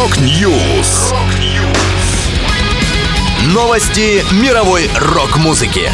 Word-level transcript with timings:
Rock 0.00 0.50
News. 0.50 1.12
Новости 3.52 4.24
мировой 4.42 4.88
рок-музыки. 4.98 5.90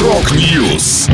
Rock 0.00 0.48
News. 0.48 1.08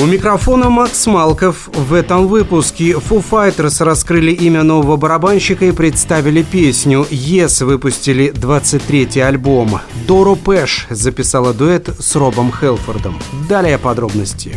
У 0.00 0.06
микрофона 0.06 0.70
Макс 0.70 1.06
Малков. 1.06 1.68
В 1.74 1.92
этом 1.92 2.28
выпуске 2.28 2.92
Foo 2.92 3.22
Fighters 3.22 3.84
раскрыли 3.84 4.32
имя 4.32 4.62
нового 4.62 4.96
барабанщика 4.96 5.66
и 5.66 5.72
представили 5.72 6.42
песню. 6.42 7.06
Yes 7.10 7.62
выпустили 7.62 8.32
23-й 8.32 9.20
альбом. 9.20 9.82
Доро 10.08 10.36
Пеш 10.36 10.86
записала 10.88 11.52
дуэт 11.52 11.90
с 11.98 12.16
Робом 12.16 12.50
Хэлфордом. 12.58 13.18
Далее 13.50 13.76
подробности. 13.76 14.56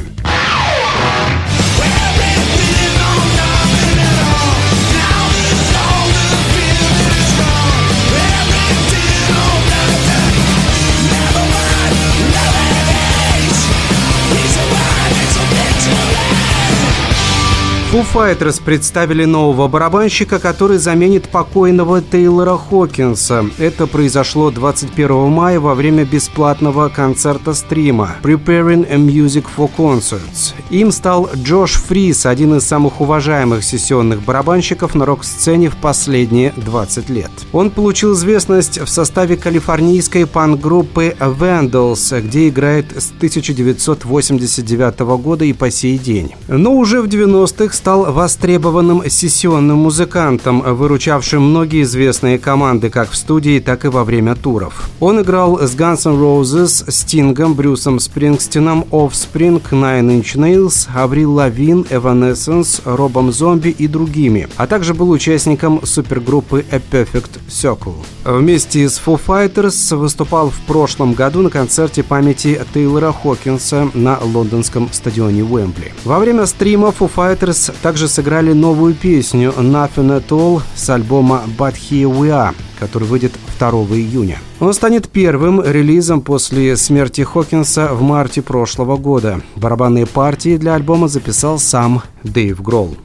Foo 17.94 18.04
Fighters 18.12 18.60
представили 18.60 19.24
нового 19.24 19.68
барабанщика, 19.68 20.40
который 20.40 20.80
заменит 20.80 21.30
покойного 21.30 22.02
Тейлора 22.02 22.58
Хокинса. 22.58 23.46
Это 23.60 23.86
произошло 23.86 24.50
21 24.50 25.30
мая 25.30 25.60
во 25.60 25.76
время 25.76 26.04
бесплатного 26.04 26.90
концерта-стрима 26.90 28.16
Preparing 28.24 28.88
a 28.90 28.96
Music 28.96 29.46
for 29.56 29.70
Concerts. 29.78 30.56
Им 30.72 30.92
стал 30.92 31.30
Джош 31.36 31.74
Фрис, 31.74 32.26
один 32.26 32.56
из 32.56 32.64
самых 32.64 33.00
уважаемых 33.00 33.64
сессионных 33.64 34.24
барабанщиков 34.24 34.96
на 34.96 35.06
рок-сцене 35.06 35.70
в 35.70 35.76
последние 35.76 36.52
20 36.56 37.12
лет. 37.12 37.30
Он 37.52 37.70
получил 37.70 38.16
известность 38.16 38.80
в 38.80 38.88
составе 38.88 39.38
калифорнийской 39.38 40.26
панк-группы 40.26 41.16
Vandals, 41.20 42.22
где 42.22 42.50
играет 42.50 42.88
с 43.00 43.12
1989 43.18 45.00
года 45.22 45.46
и 45.46 45.54
по 45.54 45.70
сей 45.70 46.00
день. 46.00 46.34
Но 46.48 46.74
уже 46.74 47.00
в 47.00 47.06
90-х 47.06 47.83
стал 47.84 48.14
востребованным 48.14 49.04
сессионным 49.10 49.80
музыкантом, 49.80 50.62
выручавшим 50.62 51.44
многие 51.44 51.82
известные 51.82 52.40
команды 52.40 52.90
как 52.90 53.12
в 53.12 53.16
студии, 53.18 53.60
так 53.60 53.84
и 53.84 53.90
во 53.90 54.06
время 54.06 54.36
туров. 54.36 54.90
Он 55.02 55.20
играл 55.20 55.60
с 55.60 55.76
Guns 55.76 56.10
N' 56.10 56.18
Roses, 56.18 56.90
Стингом, 56.90 57.56
Брюсом 57.56 58.00
Спрингстином, 58.00 58.86
Offspring, 58.90 59.62
Nine 59.72 60.22
Inch 60.22 60.38
Nails, 60.38 60.88
Аврил 60.96 61.34
Лавин, 61.34 61.82
Evanescence, 61.90 62.80
Робом 62.86 63.34
Зомби 63.34 63.76
и 63.78 63.90
другими, 63.90 64.48
а 64.56 64.66
также 64.66 64.94
был 64.94 65.10
участником 65.10 65.82
супергруппы 65.84 66.64
A 66.72 66.78
Perfect 66.78 67.42
Circle. 67.50 67.96
Вместе 68.24 68.88
с 68.88 69.02
Foo 69.06 69.20
Fighters 69.20 69.94
выступал 69.94 70.50
в 70.50 70.60
прошлом 70.62 71.16
году 71.16 71.42
на 71.42 71.50
концерте 71.50 72.02
памяти 72.02 72.62
Тейлора 72.74 73.12
Хокинса 73.12 73.90
на 73.94 74.18
лондонском 74.24 74.88
стадионе 74.94 75.44
Уэмбли. 75.44 75.92
Во 76.06 76.20
время 76.20 76.46
стрима 76.46 76.94
Foo 76.98 77.12
Fighters 77.14 77.73
также 77.82 78.08
сыграли 78.08 78.54
новую 78.54 78.94
песню 78.94 79.54
«Nothing 79.58 80.20
at 80.20 80.28
All» 80.30 80.62
с 80.76 80.90
альбома 80.90 81.44
«But 81.58 81.76
Here 81.76 82.12
We 82.12 82.30
Are», 82.30 82.54
который 82.80 83.08
выйдет 83.08 83.34
2 83.60 83.70
июня. 83.70 84.40
Он 84.60 84.74
станет 84.74 85.10
первым 85.10 85.62
релизом 85.64 86.22
после 86.22 86.76
смерти 86.78 87.22
Хокинса 87.22 87.94
в 87.94 88.02
марте 88.02 88.42
прошлого 88.42 88.98
года. 88.98 89.42
Барабанные 89.56 90.06
партии 90.06 90.58
для 90.58 90.76
альбома 90.76 91.08
записал 91.08 91.60
сам 91.60 92.02
Дэйв 92.24 92.62
Гролл. 92.62 92.96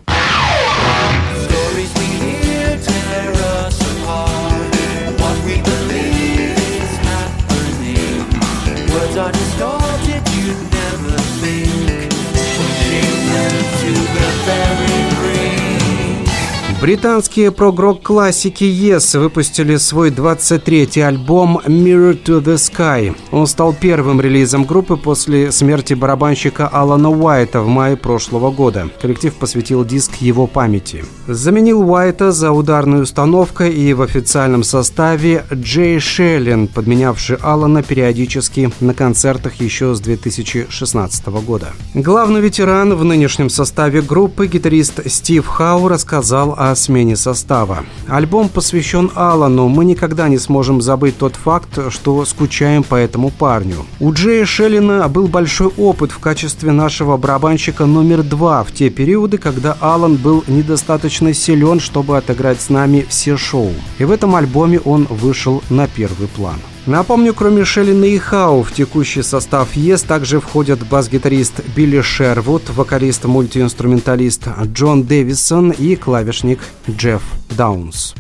Британские 16.81 17.51
прогрок 17.51 18.05
классики 18.05 18.63
Yes 18.63 19.19
выпустили 19.19 19.75
свой 19.79 20.11
23-й 20.11 21.03
альбом 21.03 21.61
Mirror 21.67 22.23
to 22.23 22.41
the 22.41 22.55
Sky. 22.55 23.17
Он 23.33 23.49
стал 23.49 23.75
первым 23.75 24.21
релизом 24.21 24.63
группы 24.63 24.97
после 24.97 25.51
смерти 25.51 25.95
барабанщика 25.95 26.69
Алана 26.69 27.11
Уайта 27.11 27.63
в 27.63 27.67
мае 27.67 27.97
прошлого 27.97 28.53
года. 28.53 28.91
Коллектив 29.03 29.35
посвятил 29.35 29.85
диск 29.85 30.15
его 30.21 30.47
памяти. 30.47 31.05
Заменил 31.27 31.81
Уайта 31.83 32.31
за 32.31 32.53
ударной 32.53 33.03
установкой 33.03 33.75
и 33.75 33.93
в 33.93 34.01
официальном 34.01 34.63
составе 34.63 35.45
Джей 35.53 35.99
Шеллин, 35.99 36.69
подменявший 36.69 37.39
Алана 37.43 37.83
периодически 37.83 38.71
на 38.79 38.95
концертах 38.95 39.55
еще 39.57 39.97
с 39.97 40.01
2016 40.01 41.27
года. 41.27 41.73
Главный 41.95 42.41
ветеран 42.41 42.95
в 42.95 43.05
нынешнем 43.05 43.51
составе 43.51 44.01
группы, 44.01 44.47
гитарист 44.47 45.11
Стив 45.11 45.45
Хау, 45.45 45.89
рассказал 45.89 46.55
о 46.57 46.68
о 46.71 46.77
смене 46.77 47.17
состава. 47.17 47.85
Альбом 48.09 48.49
посвящен 48.49 49.11
Алану. 49.15 49.69
Мы 49.69 49.85
никогда 49.85 50.29
не 50.29 50.39
сможем 50.39 50.81
забыть 50.81 51.19
тот 51.19 51.37
факт, 51.37 51.79
что 51.91 52.25
скучаем 52.25 52.83
по 52.83 52.95
этому 52.95 53.31
парню. 53.31 53.87
У 54.01 54.13
Джея 54.13 54.45
Шеллина 54.45 55.09
был 55.09 55.29
большой 55.29 55.69
опыт 55.77 56.11
в 56.11 56.19
качестве 56.19 56.73
нашего 56.73 57.17
барабанщика 57.17 57.87
номер 57.87 58.23
два 58.23 58.65
в 58.65 58.73
те 58.73 58.91
периоды, 58.91 59.39
когда 59.39 59.77
Алан 59.81 60.17
был 60.17 60.45
недостаточно 60.47 61.35
силен, 61.35 61.81
чтобы 61.81 62.17
отыграть 62.17 62.61
с 62.61 62.69
нами 62.69 63.07
все 63.09 63.37
шоу. 63.37 63.73
И 63.99 64.05
в 64.05 64.11
этом 64.11 64.37
альбоме 64.37 64.81
он 64.81 65.07
вышел 65.11 65.63
на 65.71 65.87
первый 65.87 66.29
план. 66.29 66.57
Напомню, 66.89 67.35
кроме 67.35 67.67
Шеллина 67.67 68.07
и 68.07 68.17
Хау, 68.17 68.63
в 68.63 68.73
текущий 68.73 69.23
состав 69.23 69.77
ЕС 69.77 70.01
также 70.01 70.41
входят 70.41 70.79
бас-гитарист 70.89 71.61
Билли 71.77 72.01
Шервуд, 72.01 72.63
вокалист-мультиинструменталист 72.71 74.49
Джон 74.73 75.03
Дэвисон 75.03 75.73
и 75.73 75.97
клавишник 75.97 76.61
Джефф 76.91 77.21
Даунс. 77.51 78.15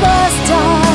First 0.00 0.87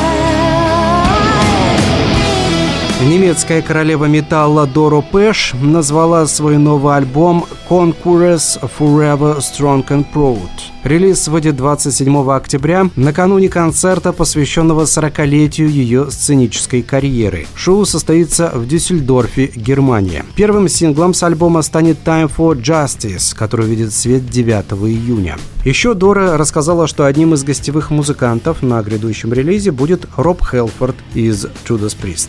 Немецкая 3.02 3.60
королева 3.60 4.04
металла 4.04 4.66
Доро 4.68 5.02
Пэш 5.02 5.52
назвала 5.60 6.26
свой 6.26 6.58
новый 6.58 6.96
альбом 6.96 7.44
Conquerors 7.68 8.58
Forever 8.78 9.38
Strong 9.40 9.86
and 9.88 10.06
Proud. 10.14 10.38
Релиз 10.84 11.26
выйдет 11.26 11.56
27 11.56 12.30
октября, 12.30 12.88
накануне 12.94 13.48
концерта, 13.48 14.12
посвященного 14.12 14.84
40-летию 14.84 15.68
ее 15.68 16.10
сценической 16.10 16.82
карьеры. 16.82 17.46
Шоу 17.56 17.84
состоится 17.84 18.52
в 18.54 18.68
Дюссельдорфе, 18.68 19.50
Германия. 19.56 20.24
Первым 20.36 20.68
синглом 20.68 21.14
с 21.14 21.22
альбома 21.24 21.62
станет 21.62 21.98
Time 22.04 22.30
for 22.34 22.54
Justice, 22.54 23.34
который 23.36 23.66
видит 23.66 23.92
свет 23.92 24.30
9 24.30 24.72
июня. 24.88 25.36
Еще 25.64 25.94
Доро 25.94 26.38
рассказала, 26.38 26.86
что 26.86 27.06
одним 27.06 27.34
из 27.34 27.42
гостевых 27.42 27.90
музыкантов 27.90 28.62
на 28.62 28.80
грядущем 28.82 29.32
релизе 29.32 29.72
будет 29.72 30.06
Роб 30.16 30.42
Хэлфорд 30.44 30.96
из 31.14 31.46
Judas 31.66 31.96
Priest. 32.00 32.28